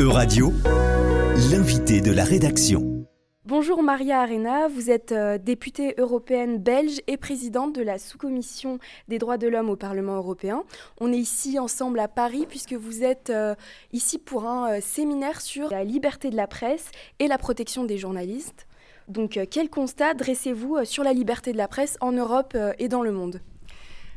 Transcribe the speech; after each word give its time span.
Euradio, 0.00 0.52
l'invité 1.50 2.00
de 2.00 2.12
la 2.12 2.22
rédaction. 2.22 3.04
Bonjour 3.44 3.82
Maria 3.82 4.20
Arena, 4.20 4.68
vous 4.68 4.90
êtes 4.90 5.10
euh, 5.10 5.38
députée 5.38 5.96
européenne 5.98 6.58
belge 6.58 7.00
et 7.08 7.16
présidente 7.16 7.74
de 7.74 7.82
la 7.82 7.98
sous-commission 7.98 8.78
des 9.08 9.18
droits 9.18 9.38
de 9.38 9.48
l'homme 9.48 9.68
au 9.68 9.74
Parlement 9.74 10.14
européen. 10.14 10.62
On 11.00 11.12
est 11.12 11.18
ici 11.18 11.58
ensemble 11.58 11.98
à 11.98 12.06
Paris 12.06 12.46
puisque 12.48 12.74
vous 12.74 13.02
êtes 13.02 13.30
euh, 13.30 13.56
ici 13.92 14.18
pour 14.18 14.46
un 14.46 14.74
euh, 14.74 14.80
séminaire 14.80 15.40
sur 15.40 15.68
la 15.70 15.82
liberté 15.82 16.30
de 16.30 16.36
la 16.36 16.46
presse 16.46 16.92
et 17.18 17.26
la 17.26 17.36
protection 17.36 17.82
des 17.82 17.98
journalistes. 17.98 18.68
Donc 19.08 19.36
quel 19.50 19.68
constat 19.68 20.14
dressez-vous 20.14 20.84
sur 20.84 21.02
la 21.02 21.12
liberté 21.12 21.50
de 21.50 21.56
la 21.56 21.66
presse 21.66 21.96
en 22.00 22.12
Europe 22.12 22.56
et 22.78 22.86
dans 22.86 23.02
le 23.02 23.10
monde? 23.10 23.40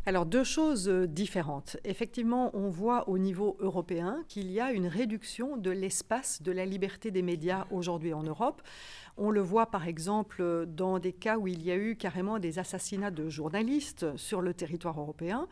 Alors 0.06 0.26
deux 0.26 0.44
choses 0.44 0.90
euh, 0.90 1.06
différentes. 1.06 1.78
Effectivement, 1.84 2.50
on 2.56 2.70
voit 2.70 3.08
au 3.08 3.20
niveau 3.20 3.56
européen 3.60 4.24
qu'il 4.28 4.52
y 4.52 4.60
a 4.60 4.72
une 4.72 4.88
réduction 4.88 5.58
de 5.58 5.70
l'espace 5.70 6.42
de 6.42 6.52
la 6.52 6.66
liberté 6.66 7.12
des 7.12 7.22
médias 7.22 7.68
aujourd'hui 7.70 8.14
en 8.14 8.24
Europe. 8.24 8.62
On 9.18 9.30
le 9.30 9.42
voit 9.42 9.68
par 9.68 9.88
exemple 9.88 10.66
dans 10.66 10.98
des 10.98 11.14
cas 11.14 11.38
où 11.38 11.48
il 11.48 11.62
y 11.64 11.70
a 11.70 11.76
eu 11.76 11.96
carrément 11.96 12.40
des 12.40 12.58
assassinats 12.58 13.12
de 13.12 13.30
journalistes 13.30 14.18
sur 14.18 14.42
le 14.42 14.54
territoire 14.54 15.00
européen. 15.00 15.48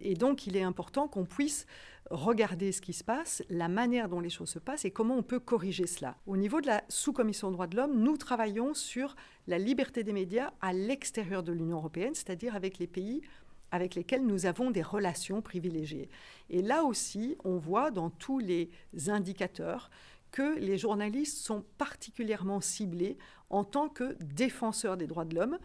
Et 0.00 0.14
donc 0.14 0.46
il 0.46 0.56
est 0.56 0.62
important 0.62 1.08
qu'on 1.08 1.24
puisse 1.24 1.66
regarder 2.10 2.72
ce 2.72 2.80
qui 2.80 2.92
se 2.92 3.04
passe, 3.04 3.42
la 3.50 3.68
manière 3.68 4.08
dont 4.08 4.20
les 4.20 4.30
choses 4.30 4.50
se 4.50 4.58
passent 4.58 4.84
et 4.84 4.90
comment 4.90 5.16
on 5.16 5.22
peut 5.22 5.40
corriger 5.40 5.86
cela. 5.86 6.16
Au 6.26 6.36
niveau 6.36 6.60
de 6.60 6.66
la 6.66 6.82
sous-commission 6.88 7.50
droits 7.50 7.66
de 7.66 7.76
l'homme, 7.76 8.00
nous 8.00 8.16
travaillons 8.16 8.74
sur 8.74 9.16
la 9.46 9.58
liberté 9.58 10.04
des 10.04 10.12
médias 10.12 10.52
à 10.60 10.72
l'extérieur 10.72 11.42
de 11.42 11.52
l'Union 11.52 11.78
européenne, 11.78 12.14
c'est-à-dire 12.14 12.54
avec 12.54 12.78
les 12.78 12.86
pays 12.86 13.22
avec 13.70 13.94
lesquels 13.94 14.26
nous 14.26 14.46
avons 14.46 14.70
des 14.70 14.82
relations 14.82 15.42
privilégiées. 15.42 16.08
Et 16.50 16.62
là 16.62 16.84
aussi, 16.84 17.36
on 17.44 17.56
voit 17.56 17.90
dans 17.90 18.10
tous 18.10 18.38
les 18.38 18.70
indicateurs 19.08 19.90
que 20.30 20.58
les 20.58 20.78
journalistes 20.78 21.38
sont 21.38 21.64
particulièrement 21.78 22.60
ciblés 22.60 23.16
en 23.50 23.64
tant 23.64 23.88
que 23.88 24.16
défenseurs 24.20 24.96
des 24.96 25.06
droits 25.06 25.24
de 25.24 25.34
l'homme, 25.34 25.58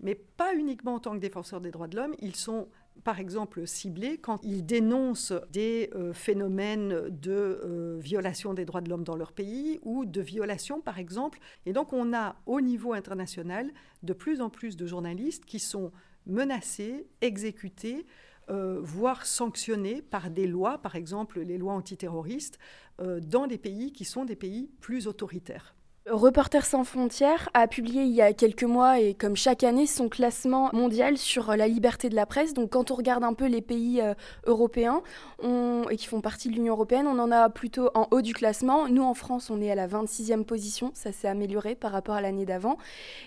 mais 0.00 0.14
pas 0.14 0.54
uniquement 0.54 0.94
en 0.94 1.00
tant 1.00 1.12
que 1.12 1.18
défenseurs 1.18 1.60
des 1.60 1.70
droits 1.70 1.88
de 1.88 1.96
l'homme, 1.96 2.14
ils 2.20 2.36
sont 2.36 2.68
par 3.02 3.18
exemple 3.18 3.66
ciblés 3.66 4.18
quand 4.18 4.38
ils 4.44 4.64
dénoncent 4.64 5.32
des 5.50 5.90
euh, 5.94 6.12
phénomènes 6.12 7.08
de 7.10 7.32
euh, 7.32 7.98
violation 8.00 8.54
des 8.54 8.64
droits 8.64 8.80
de 8.80 8.88
l'homme 8.88 9.02
dans 9.02 9.16
leur 9.16 9.32
pays 9.32 9.80
ou 9.82 10.04
de 10.04 10.20
violation 10.20 10.80
par 10.80 10.98
exemple. 10.98 11.40
Et 11.66 11.72
donc 11.72 11.92
on 11.92 12.14
a 12.14 12.36
au 12.46 12.60
niveau 12.60 12.92
international 12.92 13.70
de 14.04 14.12
plus 14.12 14.40
en 14.40 14.48
plus 14.48 14.76
de 14.76 14.86
journalistes 14.86 15.44
qui 15.44 15.58
sont 15.58 15.90
menacés, 16.26 17.06
exécutés, 17.20 18.06
euh, 18.50 18.78
voire 18.82 19.24
sanctionnés 19.24 20.02
par 20.02 20.30
des 20.30 20.46
lois, 20.46 20.78
par 20.78 20.96
exemple 20.96 21.40
les 21.40 21.56
lois 21.56 21.72
antiterroristes, 21.72 22.58
euh, 23.00 23.20
dans 23.20 23.46
des 23.46 23.58
pays 23.58 23.92
qui 23.92 24.04
sont 24.04 24.24
des 24.24 24.36
pays 24.36 24.70
plus 24.80 25.06
autoritaires. 25.06 25.74
Reporters 26.10 26.66
sans 26.66 26.84
frontières 26.84 27.48
a 27.54 27.66
publié 27.66 28.02
il 28.02 28.12
y 28.12 28.20
a 28.20 28.34
quelques 28.34 28.64
mois 28.64 29.00
et 29.00 29.14
comme 29.14 29.36
chaque 29.36 29.64
année 29.64 29.86
son 29.86 30.10
classement 30.10 30.68
mondial 30.74 31.16
sur 31.16 31.56
la 31.56 31.66
liberté 31.66 32.10
de 32.10 32.14
la 32.14 32.26
presse. 32.26 32.52
Donc 32.52 32.72
quand 32.72 32.90
on 32.90 32.94
regarde 32.94 33.24
un 33.24 33.32
peu 33.32 33.46
les 33.46 33.62
pays 33.62 34.02
euh, 34.02 34.12
européens 34.44 35.02
et 35.42 35.96
qui 35.96 36.06
font 36.06 36.20
partie 36.20 36.50
de 36.50 36.54
l'Union 36.56 36.74
européenne, 36.74 37.06
on 37.06 37.18
en 37.18 37.32
a 37.32 37.48
plutôt 37.48 37.88
en 37.94 38.06
haut 38.10 38.20
du 38.20 38.34
classement. 38.34 38.86
Nous 38.86 39.02
en 39.02 39.14
France, 39.14 39.48
on 39.48 39.62
est 39.62 39.70
à 39.70 39.74
la 39.74 39.88
26e 39.88 40.44
position, 40.44 40.90
ça 40.92 41.10
s'est 41.10 41.26
amélioré 41.26 41.74
par 41.74 41.92
rapport 41.92 42.16
à 42.16 42.20
l'année 42.20 42.44
d'avant. 42.44 42.76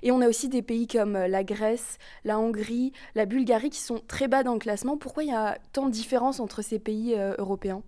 Et 0.03 0.11
on 0.11 0.21
a 0.21 0.27
aussi 0.27 0.47
des 0.47 0.61
pays 0.61 0.85
comme 0.85 1.15
euh, 1.15 1.27
la 1.27 1.43
Grèce, 1.43 1.97
la 2.25 2.37
Hongrie, 2.37 2.93
la 3.15 3.25
Bulgarie 3.25 3.71
qui 3.71 3.79
sont 3.79 4.01
très 4.07 4.27
bas 4.27 4.43
dans 4.43 4.53
le 4.53 4.59
classement. 4.59 4.97
Pourquoi 4.97 5.23
il 5.23 5.29
y 5.29 5.35
a 5.35 5.57
tant 5.73 5.87
de 5.87 5.91
différences 5.91 6.39
entre 6.39 6.61
ces 6.61 6.77
pays 6.77 7.15
euh, 7.17 7.33
européens? 7.39 7.81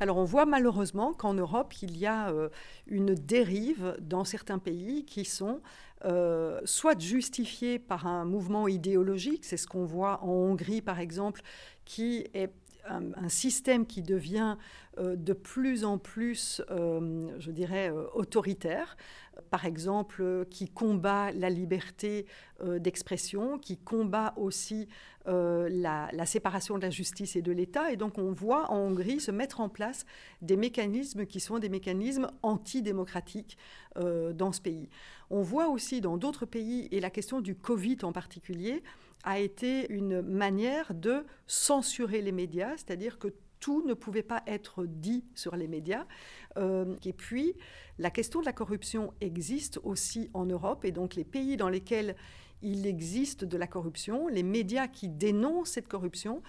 Alors 0.00 0.16
on 0.16 0.24
voit 0.24 0.46
malheureusement 0.46 1.12
qu'en 1.12 1.34
Europe, 1.34 1.74
il 1.82 1.96
y 1.96 2.06
a 2.06 2.30
euh, 2.30 2.48
une 2.86 3.14
dérive 3.14 3.96
dans 4.00 4.24
certains 4.24 4.58
pays 4.58 5.04
qui 5.04 5.24
sont 5.24 5.60
euh, 6.04 6.60
soit 6.64 6.98
justifiés 7.00 7.78
par 7.78 8.06
un 8.06 8.24
mouvement 8.24 8.68
idéologique, 8.68 9.44
c'est 9.44 9.56
ce 9.56 9.66
qu'on 9.66 9.84
voit 9.84 10.22
en 10.22 10.28
Hongrie 10.28 10.82
par 10.82 11.00
exemple, 11.00 11.42
qui 11.84 12.26
est 12.34 12.52
un, 12.86 13.28
système 13.28 13.86
qui 13.86 14.02
devient 14.02 14.56
euh, 14.98 15.16
de 15.16 15.32
plus 15.32 15.84
en 15.84 15.98
plus, 15.98 16.62
je 16.68 17.50
dirais, 17.50 17.90
autoritaire, 18.14 18.96
par 19.50 19.66
exemple, 19.66 20.46
qui 20.50 20.68
combat 20.68 21.30
la 21.32 21.50
liberté 21.50 22.26
d'expression, 22.64 23.58
qui 23.58 23.76
combat 23.76 24.34
aussi 24.36 24.88
euh, 25.28 25.68
la, 25.70 26.24
séparation 26.24 26.78
de 26.78 26.82
la 26.82 26.90
justice 26.90 27.36
et 27.36 27.42
de 27.42 27.52
l'État. 27.52 27.92
Et 27.92 27.96
donc 27.96 28.16
on 28.16 28.32
voit 28.32 28.70
en 28.70 28.78
Hongrie 28.78 29.20
se 29.20 29.30
mettre 29.30 29.60
en 29.60 29.68
place 29.68 30.06
des 30.40 30.56
mécanismes 30.56 31.26
qui 31.26 31.38
sont 31.38 31.58
des 31.58 31.68
mécanismes 31.68 32.28
antidémocratiques 32.42 33.58
euh, 33.98 34.32
dans 34.32 34.52
ce 34.52 34.62
pays. 34.62 34.88
On 35.28 35.42
voit 35.42 35.68
aussi 35.68 36.00
dans 36.00 36.16
d'autres 36.16 36.46
pays, 36.46 36.88
et 36.92 37.00
la 37.00 37.10
question 37.10 37.42
du 37.42 37.54
Covid 37.54 37.98
en 38.04 38.12
particulier, 38.12 38.82
a 39.24 39.38
été 39.38 39.90
une 39.92 40.22
manière 40.22 40.94
de 40.94 41.24
censurer 41.46 42.22
les 42.22 42.32
médias, 42.32 42.76
c'est-à-dire 42.76 43.18
que 43.18 43.28
tout 43.60 43.82
ne 43.82 43.94
pouvait 43.94 44.22
pas 44.22 44.42
être 44.46 44.86
dit 44.86 45.24
sur 45.34 45.56
les 45.56 45.68
médias. 45.68 46.06
Euh, 46.56 46.96
et 47.04 47.12
puis, 47.12 47.54
la 47.98 48.10
question 48.10 48.40
de 48.40 48.46
la 48.46 48.52
corruption 48.52 49.12
existe 49.20 49.80
aussi 49.82 50.30
en 50.34 50.46
Europe, 50.46 50.84
et 50.84 50.92
donc 50.92 51.14
les 51.14 51.24
pays 51.24 51.56
dans 51.56 51.68
lesquels 51.68 52.14
il 52.62 52.86
existe 52.86 53.44
de 53.44 53.56
la 53.56 53.66
corruption. 53.66 54.28
Les 54.28 54.42
médias 54.42 54.88
qui 54.88 55.08
dénoncent 55.08 55.70
cette 55.70 55.88
corruption, 55.88 56.42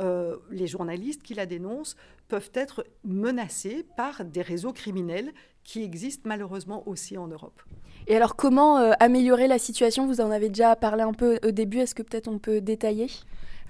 euh, 0.00 0.36
les 0.50 0.66
journalistes 0.66 1.22
qui 1.22 1.34
la 1.34 1.46
dénoncent, 1.46 1.96
peuvent 2.28 2.50
être 2.54 2.86
menacés 3.04 3.86
par 3.96 4.24
des 4.24 4.42
réseaux 4.42 4.72
criminels 4.72 5.32
qui 5.62 5.82
existent 5.82 6.28
malheureusement 6.28 6.86
aussi 6.88 7.16
en 7.16 7.28
Europe. 7.28 7.62
Et 8.06 8.16
alors 8.16 8.36
comment 8.36 8.78
euh, 8.78 8.92
améliorer 9.00 9.48
la 9.48 9.58
situation? 9.58 10.06
Vous 10.06 10.20
en 10.20 10.30
avez 10.30 10.48
déjà 10.48 10.76
parlé 10.76 11.02
un 11.02 11.14
peu 11.14 11.38
au 11.42 11.50
début, 11.52 11.78
est-ce 11.78 11.94
que 11.94 12.02
peut-être 12.02 12.28
on 12.28 12.38
peut 12.38 12.60
détailler? 12.60 13.08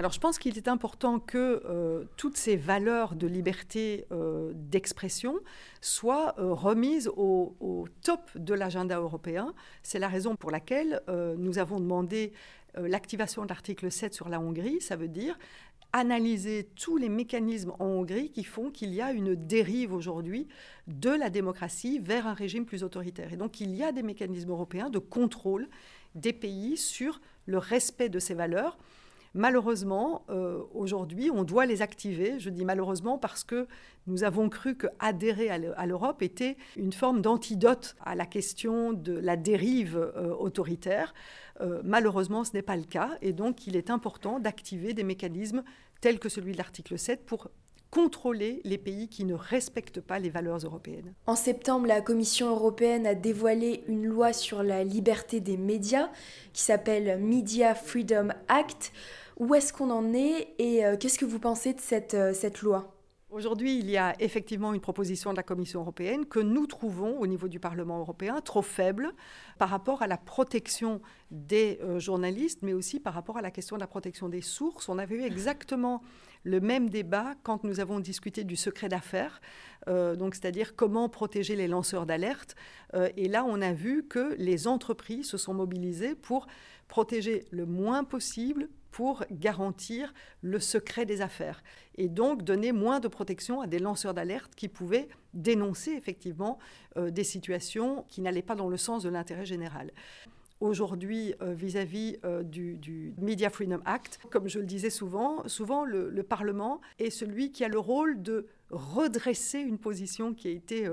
Alors 0.00 0.10
je 0.10 0.18
pense 0.18 0.40
qu'il 0.40 0.56
est 0.56 0.66
important 0.66 1.20
que 1.20 1.62
euh, 1.66 2.04
toutes 2.16 2.36
ces 2.36 2.56
valeurs 2.56 3.14
de 3.14 3.28
liberté 3.28 4.06
euh, 4.10 4.50
d'expression 4.56 5.36
soient 5.80 6.34
remises 6.36 7.08
au, 7.16 7.54
au, 7.60 7.86
top 8.02 8.28
de 8.34 8.54
l'agenda 8.54 8.98
européen. 8.98 9.54
C'est 9.84 10.00
la 10.00 10.08
raison 10.08 10.34
pour 10.34 10.50
laquelle 10.50 11.00
nous 11.36 11.58
avons 11.58 11.78
demandé 11.78 12.32
l'activation 12.76 13.42
de 13.44 13.48
l'article 13.48 13.92
7 13.92 14.14
sur 14.14 14.28
la 14.28 14.40
Hongrie. 14.40 14.80
Ça 14.80 14.96
veut 14.96 15.08
dire 15.08 15.38
analyser 15.94 16.68
tous 16.74 16.96
les 16.96 17.08
mécanismes 17.08 17.72
en 17.78 17.86
Hongrie 17.86 18.32
qui 18.32 18.42
font 18.42 18.70
qu'il 18.70 18.92
y 18.92 19.00
a 19.00 19.12
une 19.12 19.36
dérive 19.36 19.94
aujourd'hui 19.94 20.48
de 20.88 21.10
la 21.10 21.30
démocratie 21.30 22.00
vers 22.00 22.26
un 22.26 22.34
régime 22.34 22.66
plus 22.66 22.82
autoritaire. 22.82 23.32
Et 23.32 23.36
donc 23.36 23.60
il 23.60 23.72
y 23.76 23.84
a 23.84 23.92
des 23.92 24.02
mécanismes 24.02 24.50
européens 24.50 24.90
de 24.90 24.98
contrôle 24.98 25.68
des 26.16 26.32
pays 26.32 26.76
sur 26.76 27.20
le 27.46 27.58
respect 27.58 28.08
de 28.08 28.18
ces 28.18 28.34
valeurs. 28.34 28.76
Malheureusement, 29.34 30.24
euh, 30.30 30.62
aujourd'hui, 30.72 31.28
on 31.32 31.42
doit 31.42 31.66
les 31.66 31.82
activer. 31.82 32.38
Je 32.38 32.50
dis 32.50 32.64
malheureusement 32.64 33.18
parce 33.18 33.42
que 33.42 33.66
nous 34.06 34.22
avons 34.22 34.48
cru 34.48 34.76
que 34.76 34.86
adhérer 35.00 35.50
à 35.50 35.86
l'Europe 35.86 36.22
était 36.22 36.56
une 36.76 36.92
forme 36.92 37.20
d'antidote 37.20 37.96
à 38.04 38.14
la 38.14 38.26
question 38.26 38.92
de 38.92 39.12
la 39.12 39.36
dérive 39.36 39.96
euh, 39.96 40.32
autoritaire. 40.34 41.14
Euh, 41.60 41.80
malheureusement, 41.84 42.44
ce 42.44 42.52
n'est 42.52 42.62
pas 42.62 42.76
le 42.76 42.84
cas. 42.84 43.10
Et 43.22 43.32
donc, 43.32 43.66
il 43.66 43.76
est 43.76 43.90
important 43.90 44.38
d'activer 44.38 44.94
des 44.94 45.04
mécanismes 45.04 45.64
tels 46.00 46.20
que 46.20 46.28
celui 46.28 46.52
de 46.52 46.58
l'article 46.58 46.96
7 46.96 47.26
pour 47.26 47.48
contrôler 47.90 48.60
les 48.64 48.78
pays 48.78 49.08
qui 49.08 49.24
ne 49.24 49.34
respectent 49.34 50.00
pas 50.00 50.18
les 50.18 50.28
valeurs 50.28 50.58
européennes. 50.58 51.14
En 51.26 51.36
septembre, 51.36 51.86
la 51.86 52.00
Commission 52.00 52.50
européenne 52.50 53.06
a 53.06 53.14
dévoilé 53.14 53.84
une 53.86 54.06
loi 54.06 54.32
sur 54.32 54.64
la 54.64 54.82
liberté 54.82 55.40
des 55.40 55.56
médias 55.56 56.10
qui 56.52 56.62
s'appelle 56.62 57.20
Media 57.20 57.74
Freedom 57.76 58.28
Act. 58.48 58.92
Où 59.36 59.52
est-ce 59.54 59.72
qu'on 59.72 59.90
en 59.90 60.14
est 60.14 60.54
et 60.58 60.84
euh, 60.84 60.96
qu'est-ce 60.96 61.18
que 61.18 61.24
vous 61.24 61.40
pensez 61.40 61.72
de 61.72 61.80
cette, 61.80 62.14
euh, 62.14 62.32
cette 62.32 62.62
loi? 62.62 62.92
Aujourd'hui, 63.30 63.80
il 63.80 63.90
y 63.90 63.96
a 63.96 64.14
effectivement 64.20 64.72
une 64.72 64.80
proposition 64.80 65.32
de 65.32 65.36
la 65.36 65.42
Commission 65.42 65.80
européenne 65.80 66.24
que 66.24 66.38
nous 66.38 66.68
trouvons 66.68 67.18
au 67.18 67.26
niveau 67.26 67.48
du 67.48 67.58
Parlement 67.58 67.98
européen 67.98 68.40
trop 68.40 68.62
faible 68.62 69.12
par 69.58 69.70
rapport 69.70 70.02
à 70.02 70.06
la 70.06 70.18
protection 70.18 71.00
des 71.32 71.80
euh, 71.82 71.98
journalistes, 71.98 72.60
mais 72.62 72.74
aussi 72.74 73.00
par 73.00 73.12
rapport 73.12 73.36
à 73.36 73.42
la 73.42 73.50
question 73.50 73.74
de 73.74 73.80
la 73.80 73.88
protection 73.88 74.28
des 74.28 74.40
sources. 74.40 74.88
On 74.88 74.98
avait 74.98 75.16
eu 75.16 75.22
exactement 75.22 76.00
le 76.44 76.60
même 76.60 76.88
débat 76.88 77.34
quand 77.42 77.64
nous 77.64 77.80
avons 77.80 77.98
discuté 77.98 78.44
du 78.44 78.54
secret 78.54 78.90
d'affaires, 78.90 79.40
c'est-à-dire 79.86 80.76
comment 80.76 81.08
protéger 81.08 81.56
les 81.56 81.68
lanceurs 81.68 82.04
d'alerte. 82.04 82.54
et 82.92 83.28
là, 83.28 83.46
on 83.48 83.62
a 83.62 83.72
vu 83.72 84.06
que 84.06 84.34
les 84.36 84.68
entreprises 84.68 85.26
se 85.26 85.38
sont 85.38 85.54
mobilisées 85.54 86.14
pour 86.14 86.46
protéger 86.86 87.46
le 87.50 87.64
moins 87.64 88.04
possible 88.04 88.68
pour 88.94 89.24
garantir 89.32 90.14
le 90.40 90.60
secret 90.60 91.04
des 91.04 91.20
affaires 91.20 91.64
et 91.98 92.08
donc 92.08 92.44
donner 92.44 92.70
moins 92.70 93.00
de 93.00 93.08
protection 93.08 93.60
à 93.60 93.66
des 93.66 93.80
lanceurs 93.80 94.14
d'alerte 94.14 94.54
qui 94.54 94.68
pouvaient 94.68 95.08
dénoncer 95.32 95.90
effectivement 95.90 96.60
euh, 96.96 97.10
des 97.10 97.24
situations 97.24 98.04
qui 98.06 98.20
n'allaient 98.20 98.40
pas 98.40 98.54
dans 98.54 98.68
le 98.68 98.76
sens 98.76 99.02
de 99.02 99.08
l'intérêt 99.08 99.46
général 99.46 99.90
aujourd'hui 100.60 101.34
euh, 101.42 101.54
vis-à-vis 101.54 102.18
euh, 102.24 102.44
du, 102.44 103.12
Media 103.18 103.50
Freedom 103.50 103.80
Act. 103.84 104.20
Comme 104.30 104.46
je 104.46 104.60
le 104.60 104.64
disais 104.64 104.90
souvent, 104.90 105.42
souvent 105.48 105.84
le, 105.84 106.22
Parlement 106.22 106.80
est 107.00 107.10
celui 107.10 107.50
qui 107.50 107.64
a 107.64 107.68
le 107.68 107.80
rôle 107.80 108.22
de 108.22 108.46
redresser 108.70 109.58
une 109.58 109.78
position 109.78 110.34
qui 110.34 110.46
a 110.46 110.52
été 110.52 110.88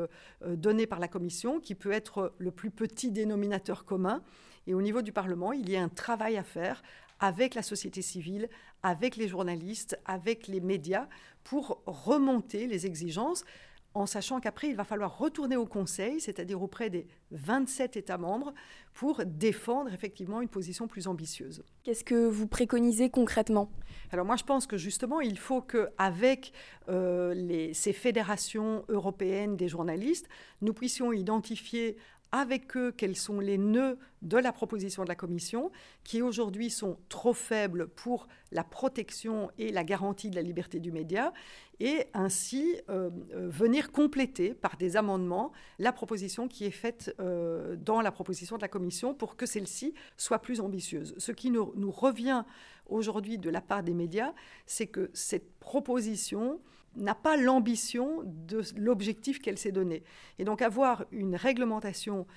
donnée 0.45 0.87
par 0.87 0.99
la 0.99 1.07
Commission, 1.07 1.59
qui 1.59 1.75
peut 1.75 1.91
être 1.91 2.33
le 2.39 2.49
plus 2.49 2.71
petit 2.71 3.11
dénominateur 3.11 3.85
commun. 3.85 4.23
Et 4.67 4.73
au 4.73 4.81
niveau 4.81 5.01
du 5.01 5.11
Parlement, 5.11 5.53
il 5.53 5.69
y 5.69 5.75
a 5.75 5.81
un 5.81 5.89
travail 5.89 6.37
à 6.37 6.43
faire 6.43 6.83
avec 7.21 7.55
la 7.55 7.61
société 7.61 8.01
civile, 8.01 8.49
avec 8.83 9.15
les 9.15 9.29
journalistes, 9.29 9.97
avec 10.05 10.47
les 10.47 10.59
médias, 10.59 11.07
pour 11.43 11.81
remonter 11.85 12.67
les 12.67 12.85
exigences 12.85 13.45
en 13.93 14.05
sachant 14.05 14.39
qu'après, 14.39 14.69
il 14.69 14.75
va 14.75 14.85
falloir 14.85 15.17
retourner 15.17 15.57
au 15.57 15.65
Conseil, 15.65 16.21
c'est-à-dire 16.21 16.61
auprès 16.61 16.89
des 16.89 17.07
27 17.31 17.97
États 17.97 18.17
membres, 18.17 18.53
pour 18.93 19.21
défendre 19.25 19.93
effectivement 19.93 20.41
une 20.41 20.47
position 20.47 20.87
plus 20.87 21.07
ambitieuse. 21.07 21.63
Qu'est-ce 21.83 22.05
que 22.05 22.27
vous 22.27 22.47
préconisez 22.47 23.09
concrètement? 23.09 23.69
Alors 24.11 24.25
moi, 24.25 24.37
je 24.37 24.43
pense 24.43 24.65
que 24.65 24.77
justement, 24.77 25.19
il 25.19 25.37
faut 25.37 25.61
qu'avec 25.61 26.53
euh, 26.87 27.69
ces 27.73 27.91
fédérations 27.91 28.85
européennes 28.87 29.57
des 29.57 29.67
journalistes, 29.67 30.29
nous 30.61 30.73
puissions 30.73 31.11
identifier 31.11 31.97
avec 32.31 32.77
eux 32.77 32.91
quels 32.91 33.15
sont 33.15 33.39
les 33.39 33.57
nœuds 33.57 33.97
de 34.21 34.37
la 34.37 34.51
proposition 34.51 35.03
de 35.03 35.09
la 35.09 35.15
Commission, 35.15 35.71
qui 36.03 36.21
aujourd'hui 36.21 36.69
sont 36.69 36.97
trop 37.09 37.33
faibles 37.33 37.87
pour 37.87 38.27
la 38.51 38.63
protection 38.63 39.49
et 39.57 39.71
la 39.71 39.83
garantie 39.83 40.29
de 40.29 40.35
la 40.35 40.41
liberté 40.41 40.79
du 40.79 40.91
média, 40.91 41.33
et 41.79 42.05
ainsi 42.13 42.75
euh, 42.89 43.09
euh, 43.33 43.49
venir 43.49 43.91
compléter 43.91 44.53
par 44.53 44.77
des 44.77 44.97
amendements 44.97 45.51
la 45.79 45.91
proposition 45.91 46.47
qui 46.47 46.65
est 46.65 46.71
faite 46.71 47.13
euh, 47.19 47.75
dans 47.75 48.01
la 48.01 48.11
proposition 48.11 48.55
de 48.57 48.61
la 48.61 48.67
Commission 48.67 49.13
pour 49.13 49.35
que 49.35 49.45
celle-ci 49.45 49.93
soit 50.15 50.39
plus 50.39 50.61
ambitieuse. 50.61 51.15
Ce 51.17 51.31
qui 51.31 51.49
nous, 51.49 51.73
nous 51.75 51.91
revient 51.91 52.43
aujourd'hui 52.85 53.39
de 53.39 53.49
la 53.49 53.61
part 53.61 53.81
des 53.83 53.93
médias, 53.93 54.33
c'est 54.67 54.87
que 54.87 55.09
cette 55.13 55.59
proposition 55.59 56.59
n'a 56.95 57.15
pas 57.15 57.37
l'ambition 57.37 58.21
de 58.25 58.61
l'objectif 58.75 59.39
qu'elle 59.39 59.57
s'est 59.57 59.71
donné. 59.71 60.03
Et 60.39 60.43
donc 60.43 60.61
avoir 60.61 61.05
une 61.11 61.35
réglementation 61.35 62.27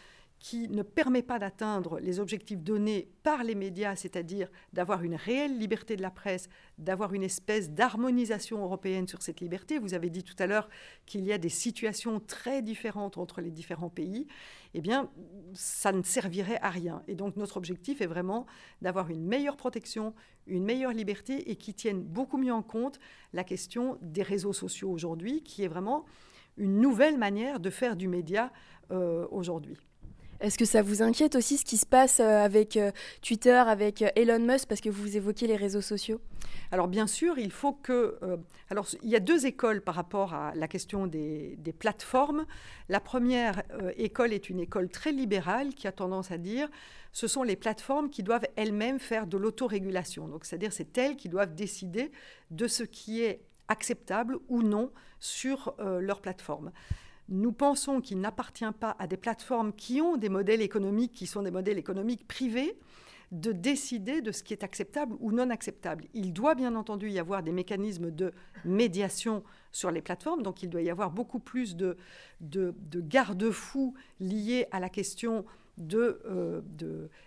qui 0.45 0.69
ne 0.69 0.83
permet 0.83 1.23
pas 1.23 1.39
d'atteindre 1.39 1.99
les 2.01 2.21
objectifs 2.21 2.61
donnés 2.61 3.09
par 3.23 3.45
les 3.45 3.55
médias, 3.55 3.97
c'est-à-dire 3.97 4.51
d'avoir 4.75 5.03
une 5.03 5.15
réelle 5.15 5.59
liberté 5.59 5.97
de 5.97 6.03
la 6.03 6.11
presse, 6.11 6.51
d'avoir 6.77 7.15
une 7.15 7.23
espèce 7.23 7.71
d'harmonisation 7.71 8.63
européenne 8.63 9.09
sur 9.09 9.23
cette 9.23 9.41
liberté. 9.41 9.79
Vous 9.79 9.95
avez 9.95 10.11
dit 10.11 10.23
tout 10.23 10.35
à 10.39 10.47
l'heure 10.47 10.69
qu'il 11.07 11.25
y 11.25 11.33
a 11.33 11.39
des 11.39 11.49
situations 11.49 12.21
très 12.21 12.61
différentes 12.61 13.17
entre 13.17 13.41
les 13.41 13.51
différents 13.51 13.89
pays. 13.89 14.27
Eh 14.75 14.83
bien, 14.83 15.09
ça 15.55 15.93
ne 15.93 16.03
servirait 16.03 16.61
à 16.61 16.69
rien. 16.69 17.03
Et 17.09 17.15
donc 17.15 17.39
notre 17.39 17.57
objectif 17.57 18.03
est 18.03 18.07
vraiment 18.07 18.45
d'avoir 18.83 19.09
une 19.09 19.25
meilleure 19.25 19.57
protection, 19.57 20.13
une 20.47 20.65
meilleure 20.65 20.93
liberté 20.93 21.51
et 21.51 21.57
qui 21.57 21.73
tienne 21.73 22.03
beaucoup 22.03 22.37
mieux 22.37 22.53
en 22.53 22.63
compte 22.63 23.01
la 23.33 23.45
question 23.45 23.97
des 24.03 24.23
réseaux 24.23 24.53
sociaux 24.53 24.91
aujourd'hui, 24.91 25.43
qui 25.43 25.65
est 25.65 25.69
vraiment 25.69 26.05
une 26.59 26.83
nouvelle 26.83 27.17
manière 27.17 27.61
de 27.61 27.71
faire 27.71 27.97
du 27.97 28.09
média 28.09 28.53
euh, 28.91 29.27
aujourd'hui. 29.31 29.79
Est-ce 30.45 30.59
que 30.59 30.67
ça 30.67 30.83
vous 30.83 31.01
inquiète 31.01 31.37
aussi 31.37 31.57
ce 31.57 31.65
qui 31.65 31.79
se 31.79 31.87
passe 31.87 32.21
euh, 32.21 32.45
avec 32.45 32.77
euh, 32.77 32.91
Twitter, 33.23 33.55
avec 33.55 34.03
euh, 34.03 34.11
Elon 34.15 34.41
Musk, 34.41 34.69
parce 34.69 34.83
que 34.83 34.91
vous 34.91 35.17
évoquez 35.17 35.47
les 35.47 35.57
réseaux 35.57 35.81
sociaux? 35.81 36.21
Alors 36.71 36.87
bien 36.87 37.07
sûr, 37.07 37.39
il 37.39 37.51
faut 37.51 37.73
que... 37.73 38.19
alors 38.69 38.87
il 39.03 39.09
y 39.09 39.17
a 39.17 39.21
deux 39.21 39.47
écoles 39.47 39.81
par 39.81 39.95
rapport 39.95 40.35
à 40.35 40.53
la 40.55 40.69
question 40.69 41.07
des, 41.07 41.57
plateformes. 41.79 42.45
La 42.91 43.01
première 43.01 43.63
école 43.97 44.33
est 44.33 44.51
une 44.51 44.61
école 44.61 44.89
très 44.91 45.13
libérale 45.13 45.75
qui 45.75 45.87
a 45.87 45.93
tendance 45.93 46.31
à 46.31 46.37
dire 46.37 46.69
ce 47.13 47.27
sont 47.27 47.43
les 47.43 47.57
plateformes 47.57 48.11
qui 48.11 48.23
doivent 48.23 48.47
elles-mêmes 48.57 48.99
faire 48.99 49.27
de 49.27 49.39
l'autorégulation. 49.39 50.29
C'est-à-dire 50.43 50.73
c'est 50.73 50.99
elles 50.99 51.17
qui 51.17 51.29
doivent 51.29 51.55
décider 51.55 52.11
de 52.51 52.67
ce 52.67 52.83
qui 52.83 53.23
est 53.23 53.41
acceptable 53.69 54.39
ou 54.49 54.63
non 54.63 54.91
sur 55.21 55.75
leur 55.79 56.21
plateforme. 56.21 56.73
Nous 57.29 57.53
pensons 57.53 58.01
qu'il 58.01 58.21
n'appartient 58.21 58.65
pas 58.79 58.97
à 58.99 59.07
des 59.07 59.17
plateformes 59.17 59.73
qui 59.73 60.01
ont 60.01 60.17
des 60.17 60.29
modèles 60.29 60.63
économiques 60.63 61.13
qui 61.13 61.27
sont 61.27 61.43
des 61.43 61.51
modèles 61.51 61.79
économiques 61.79 62.27
privés 62.29 62.77
de 63.33 63.53
décider 63.53 64.21
de 64.21 64.31
ce 64.31 64.43
qui 64.43 64.53
est 64.53 64.63
acceptable 64.63 65.17
ou 65.19 65.33
non 65.33 65.51
acceptable. 65.51 66.05
Il 66.15 66.33
doit 66.33 66.55
bien 66.55 66.77
entendu 66.77 67.11
y 67.11 67.19
avoir 67.19 67.43
des 67.43 67.53
mécanismes 67.53 68.11
de 68.11 68.33
médiation 68.65 69.43
sur 69.73 69.91
les 69.91 70.03
plateformes, 70.03 70.43
donc 70.43 70.63
il 70.63 70.71
doit 70.71 70.83
y 70.83 70.91
avoir 70.91 71.11
beaucoup 71.11 71.41
plus 71.41 71.75
de, 71.75 71.97
de, 72.41 72.75
garde-fous 72.95 73.95
liés 74.21 74.67
à 74.71 74.79
la 74.79 74.89
question 74.89 75.45
de, 75.77 76.21
euh, 76.27 76.61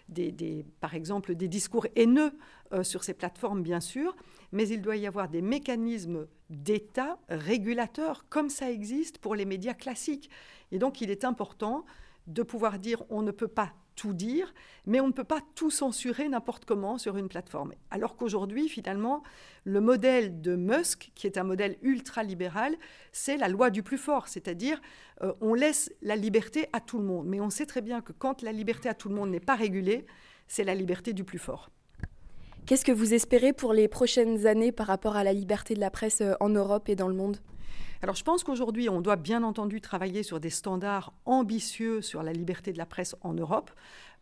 des, 0.10 0.66
par 0.80 0.96
exemple, 0.96 1.36
des 1.36 1.48
discours 1.48 1.88
haineux 1.96 2.32
euh, 2.74 2.84
sur 2.84 3.04
ces 3.04 3.14
plateformes, 3.14 3.62
bien 3.62 3.80
sûr, 3.80 4.16
mais 4.52 4.68
il 4.68 4.82
doit 4.82 4.96
y 4.96 5.08
avoir 5.08 5.30
des 5.30 5.42
mécanismes 5.42 6.28
d'État 6.50 7.20
régulateurs, 7.30 8.26
comme 8.30 8.50
ça 8.50 8.72
existe 8.72 9.18
pour 9.18 9.36
les 9.36 9.46
médias 9.46 9.74
classiques. 9.74 10.30
Et 10.72 10.80
donc, 10.80 11.02
il 11.02 11.12
est 11.12 11.26
important 11.26 11.86
de 12.28 12.44
pouvoir 12.44 12.80
dire 12.80 13.04
on 13.10 13.22
ne 13.22 13.32
peut 13.32 13.48
pas 13.48 13.74
tout 13.98 14.14
dire, 14.14 14.54
mais 14.86 15.02
on 15.02 15.08
ne 15.08 15.12
peut 15.12 15.26
pas 15.26 15.42
tout 15.56 15.72
censurer 15.72 16.30
n'importe 16.30 16.64
comment 16.64 16.98
sur 16.98 17.18
une 17.18 17.28
plateforme. 17.28 17.74
Alors 17.92 18.16
qu'aujourd'hui, 18.16 18.70
finalement, 18.70 19.24
le 19.66 19.82
modèle 19.82 20.40
de 20.40 20.56
Musk, 20.56 21.12
qui 21.16 21.28
est 21.28 21.38
un 21.38 21.44
modèle 21.44 21.78
ultra-libéral, 21.82 22.76
c'est 23.12 23.36
la 23.36 23.50
loi 23.50 23.70
du 23.72 23.84
plus 23.84 23.98
fort, 23.98 24.28
c'est-à-dire 24.30 24.80
euh, 25.24 25.34
on 25.42 25.54
laisse 25.56 25.92
la 26.02 26.16
liberté 26.16 26.70
à 26.72 26.80
tout 26.80 27.00
le 27.00 27.06
monde. 27.06 27.28
Mais 27.28 27.42
on 27.42 27.50
sait 27.50 27.66
très 27.66 27.82
bien 27.82 28.02
que 28.02 28.14
quand 28.14 28.44
la 28.44 28.54
liberté 28.54 28.88
à 28.88 28.94
tout 28.94 29.10
le 29.10 29.16
monde 29.16 29.32
n'est 29.32 29.42
pas 29.42 29.56
régulée, 29.56 30.06
c'est 30.48 30.64
la 30.64 30.76
liberté 30.76 31.12
du 31.12 31.24
plus 31.24 31.40
fort. 31.40 31.72
Qu'est-ce 32.68 32.86
que 32.86 32.92
vous 32.92 33.14
espérez 33.14 33.52
pour 33.52 33.74
les 33.74 33.88
prochaines 33.88 34.46
années 34.46 34.72
par 34.72 34.88
rapport 34.88 35.16
à 35.16 35.24
la 35.24 35.34
liberté 35.34 35.74
de 35.74 35.80
la 35.80 35.90
presse 35.90 36.22
euh, 36.22 36.34
en 36.40 36.50
Europe 36.50 36.88
et 36.88 36.96
dans 36.96 37.08
le 37.08 37.16
monde? 37.16 37.38
Alors 38.02 38.16
je 38.16 38.24
pense 38.24 38.44
qu'aujourd'hui, 38.44 38.90
on 38.90 39.02
doit 39.02 39.16
bien 39.16 39.44
entendu 39.44 39.82
travailler 39.82 40.24
sur 40.24 40.40
des 40.40 40.50
standards 40.50 41.14
ambitieux 41.26 42.02
sur 42.02 42.24
la 42.24 42.34
liberté 42.34 42.72
de 42.72 42.78
la 42.78 42.86
presse 42.86 43.16
en 43.22 43.34
Europe, 43.34 43.72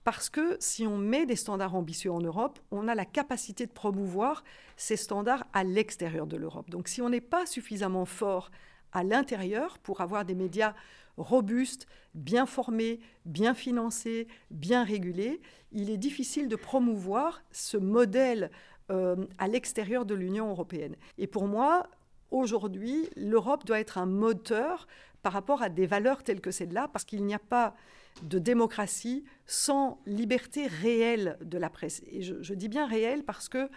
parce 0.03 0.29
que 0.29 0.55
si 0.59 0.85
on 0.85 0.97
met 0.97 1.25
des 1.25 1.35
standards 1.35 1.75
ambitieux 1.75 2.11
en 2.11 2.21
Europe, 2.21 2.59
on 2.71 2.87
a 2.87 2.95
la 2.95 3.05
capacité 3.05 3.65
de 3.65 3.71
promouvoir 3.71 4.43
ces 4.77 4.97
standards 4.97 5.45
à 5.51 5.63
l'extérieur 5.63 6.27
de 6.27 6.37
l'Europe. 6.37 6.69
Donc 6.69 6.87
si 6.87 7.01
on 7.01 7.09
n'est 7.09 7.21
pas 7.21 7.45
suffisamment 7.45 8.05
fort 8.05 8.51
à 8.93 9.03
l'intérieur 9.03 9.79
pour 9.79 10.01
avoir 10.01 10.23
des 10.23 10.35
médias 10.35 10.75
robustes, 11.17 11.87
bien 12.13 12.45
formés, 12.45 12.99
bien 13.25 13.53
financés, 13.53 14.27
bien 14.51 14.83
régulés, 14.83 15.41
il 15.71 15.89
est 15.89 15.97
difficile 15.97 16.47
de 16.47 16.55
promouvoir 16.55 17.43
ce 17.51 17.77
modèle 17.77 18.51
euh, 18.91 19.25
à 19.37 19.47
l'extérieur 19.47 20.05
de 20.05 20.13
l'Union 20.13 20.49
européenne. 20.49 20.95
Et 21.17 21.27
pour 21.27 21.47
moi, 21.47 21.87
aujourd'hui, 22.35 23.09
l'Europe 23.15 23.65
doit 23.65 23.79
être 23.79 23.97
un 23.97 24.05
moteur 24.05 24.87
par 25.21 25.33
rapport 25.33 25.61
à 25.61 25.69
des 25.69 25.87
valeurs 25.87 26.23
telles 26.23 26.41
que 26.41 26.51
celles-là, 26.51 26.87
parce 26.91 27.05
qu'il 27.05 27.25
n'y 27.25 27.33
a 27.33 27.39
pas 27.39 27.75
de 28.21 28.39
démocratie 28.39 29.23
sans 29.45 29.99
liberté 30.05 30.67
réelle 30.67 31.37
de 31.41 31.57
la 31.57 31.69
presse. 31.69 32.01
Et 32.07 32.21
je, 32.21 32.53
dis 32.53 32.69
bien 32.69 32.87
réelle 32.87 33.23
parce 33.23 33.49
que 33.49 33.69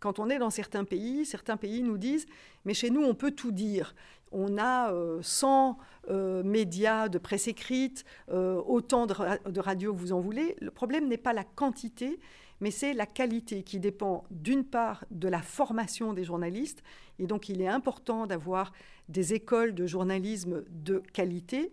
quand 0.00 0.18
on 0.18 0.28
est 0.28 0.38
dans 0.38 0.50
certains 0.50 0.84
pays, 0.84 1.24
certains 1.24 1.56
pays 1.56 1.82
nous 1.82 1.98
disent, 1.98 2.26
mais 2.64 2.74
chez 2.74 2.90
nous, 2.90 3.02
on 3.02 3.14
peut 3.14 3.30
tout 3.30 3.52
dire. 3.52 3.94
On 4.32 4.58
a 4.58 4.92
100 5.22 5.78
euh, 6.10 6.12
euh, 6.12 6.42
médias 6.42 7.08
de 7.08 7.18
presse 7.18 7.46
écrite, 7.46 8.04
euh, 8.30 8.60
autant 8.66 9.06
de, 9.06 9.14
de 9.48 9.60
radios 9.60 9.94
que 9.94 9.98
vous 9.98 10.12
en 10.12 10.20
voulez. 10.20 10.56
Le 10.60 10.70
problème 10.70 11.08
n'est 11.08 11.16
pas 11.16 11.32
la 11.32 11.44
quantité, 11.44 12.18
mais 12.60 12.70
c'est 12.70 12.94
la 12.94 13.06
qualité 13.06 13.62
qui 13.62 13.80
dépend 13.80 14.24
d'une 14.30 14.64
part 14.64 15.04
de 15.10 15.28
la 15.28 15.42
formation 15.42 16.12
des 16.12 16.24
journalistes. 16.24 16.82
Et 17.18 17.26
donc, 17.26 17.48
il 17.48 17.60
est 17.60 17.68
important 17.68 18.26
d'avoir 18.26 18.72
des 19.08 19.34
écoles 19.34 19.74
de 19.74 19.86
journalisme 19.86 20.64
de 20.70 21.02
qualité. 21.12 21.70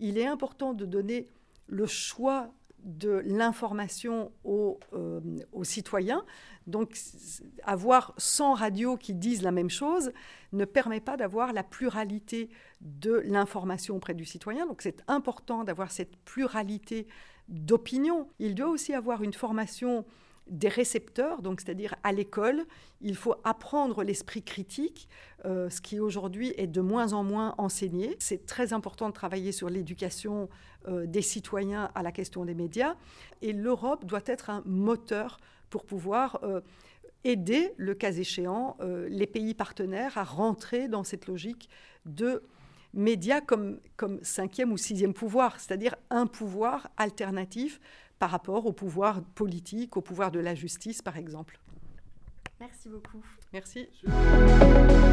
Il 0.00 0.18
est 0.18 0.26
important 0.26 0.74
de 0.74 0.84
donner 0.84 1.28
le 1.68 1.86
choix 1.86 2.52
de 2.84 3.22
l'information 3.24 4.32
aux, 4.44 4.80
aux, 5.52 5.64
citoyens. 5.64 6.24
Donc 6.66 6.96
avoir 7.62 8.12
100 8.18 8.54
radios 8.54 8.96
qui 8.96 9.14
disent 9.14 9.42
la 9.42 9.52
même 9.52 9.70
chose 9.70 10.12
ne 10.52 10.64
permet 10.64 11.00
pas 11.00 11.16
d'avoir 11.16 11.52
la 11.52 11.62
pluralité 11.62 12.50
de 12.80 13.22
l'information 13.24 13.96
auprès 13.96 14.14
du 14.14 14.24
citoyen. 14.24 14.66
Donc 14.66 14.82
c'est 14.82 15.02
important 15.06 15.64
d'avoir 15.64 15.92
cette 15.92 16.16
pluralité 16.18 17.06
d'opinion. 17.48 18.28
Il 18.38 18.54
doit 18.54 18.68
aussi 18.68 18.94
avoir 18.94 19.22
une 19.22 19.32
formation 19.32 20.04
des 20.48 20.68
récepteurs, 20.68 21.40
donc 21.40 21.60
c'est-à-dire 21.60 21.94
à, 22.02 22.12
l'école, 22.12 22.64
il 23.00 23.16
faut 23.16 23.36
apprendre 23.44 24.02
l'esprit 24.02 24.42
critique, 24.42 25.08
euh, 25.44 25.70
ce 25.70 25.80
qui 25.80 26.00
aujourd'hui 26.00 26.52
est 26.56 26.66
de 26.66 26.80
moins 26.80 27.12
en 27.12 27.22
moins 27.22 27.54
enseigné. 27.58 28.16
C'est 28.18 28.44
très 28.44 28.72
important 28.72 29.08
de 29.08 29.14
travailler 29.14 29.52
sur 29.52 29.70
l'éducation 29.70 30.48
euh, 30.88 31.06
des 31.06 31.22
citoyens 31.22 31.90
à 31.94 32.02
la 32.02 32.12
question 32.12 32.44
des 32.44 32.54
médias, 32.54 32.96
et 33.40 33.52
l'Europe 33.52 34.04
doit 34.04 34.22
être 34.26 34.50
un 34.50 34.62
moteur 34.66 35.38
pour 35.70 35.84
pouvoir 35.84 36.40
euh, 36.42 36.60
aider, 37.24 37.72
le 37.76 37.94
cas 37.94 38.12
échéant, 38.12 38.76
les 39.08 39.28
pays 39.28 39.54
partenaires 39.54 40.18
à 40.18 40.24
rentrer 40.24 40.88
dans 40.88 41.04
cette 41.04 41.28
logique 41.28 41.68
de 42.04 42.42
médias 42.94 43.40
comme, 43.40 43.78
comme 43.96 44.18
cinquième 44.22 44.72
ou 44.72 44.76
sixième 44.76 45.14
pouvoir, 45.14 45.60
c'est-à-dire 45.60 45.94
un 46.10 46.26
pouvoir 46.26 46.90
alternatif 46.96 47.80
par 48.18 48.30
rapport 48.30 48.66
au 48.66 48.72
pouvoir 48.72 49.22
politique, 49.34 49.96
au 49.96 50.00
pouvoir 50.00 50.30
de 50.30 50.38
la 50.38 50.54
justice, 50.54 51.02
par 51.02 51.16
exemple. 51.16 51.58
Merci 52.60 52.88
beaucoup. 52.88 53.22
Merci. 53.52 53.88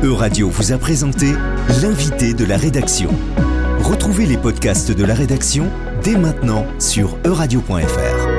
Euradio 0.03 0.49
vous 0.49 0.71
a 0.71 0.77
présenté 0.77 1.31
l'invité 1.81 2.33
de 2.33 2.45
la 2.45 2.57
rédaction. 2.57 3.09
Retrouvez 3.79 4.27
les 4.27 4.37
podcasts 4.37 4.91
de 4.91 5.03
la 5.03 5.15
rédaction 5.15 5.67
dès 6.03 6.15
maintenant 6.15 6.67
sur 6.79 7.17
euradio.fr. 7.25 8.38